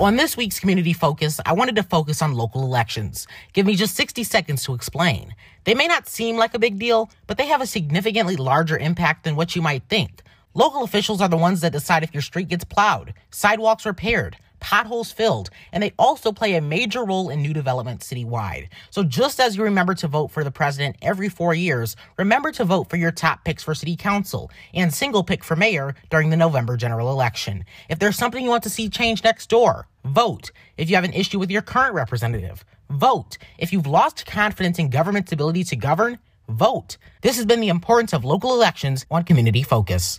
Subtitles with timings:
[0.00, 3.28] On this week's Community Focus, I wanted to focus on local elections.
[3.52, 5.36] Give me just 60 seconds to explain.
[5.62, 9.22] They may not seem like a big deal, but they have a significantly larger impact
[9.22, 10.22] than what you might think.
[10.52, 15.12] Local officials are the ones that decide if your street gets plowed, sidewalks repaired, potholes
[15.12, 18.68] filled, and they also play a major role in new development citywide.
[18.88, 22.64] So just as you remember to vote for the president every four years, remember to
[22.64, 26.36] vote for your top picks for city council and single pick for mayor during the
[26.38, 27.66] November general election.
[27.90, 30.50] If there's something you want to see change next door, vote.
[30.78, 33.36] If you have an issue with your current representative, vote.
[33.58, 36.18] If you've lost confidence in government's ability to govern,
[36.48, 36.96] vote.
[37.20, 40.18] This has been the importance of local elections on Community Focus.